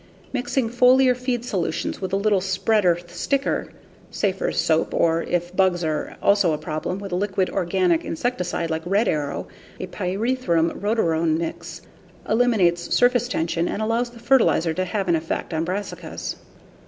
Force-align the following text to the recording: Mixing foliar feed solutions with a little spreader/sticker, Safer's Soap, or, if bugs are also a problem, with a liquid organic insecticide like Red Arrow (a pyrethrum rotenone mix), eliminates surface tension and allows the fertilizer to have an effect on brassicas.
Mixing 0.33 0.67
foliar 0.71 1.15
feed 1.15 1.45
solutions 1.45 2.01
with 2.01 2.11
a 2.11 2.15
little 2.15 2.41
spreader/sticker, 2.41 3.71
Safer's 4.09 4.57
Soap, 4.59 4.95
or, 4.95 5.21
if 5.21 5.55
bugs 5.55 5.83
are 5.83 6.15
also 6.23 6.53
a 6.53 6.57
problem, 6.57 6.97
with 6.97 7.11
a 7.11 7.15
liquid 7.15 7.51
organic 7.51 8.03
insecticide 8.03 8.71
like 8.71 8.81
Red 8.83 9.07
Arrow 9.07 9.47
(a 9.79 9.85
pyrethrum 9.85 10.71
rotenone 10.71 11.37
mix), 11.37 11.83
eliminates 12.27 12.81
surface 12.95 13.27
tension 13.27 13.67
and 13.67 13.79
allows 13.79 14.09
the 14.09 14.17
fertilizer 14.19 14.73
to 14.73 14.85
have 14.85 15.07
an 15.07 15.15
effect 15.15 15.53
on 15.53 15.63
brassicas. 15.63 16.35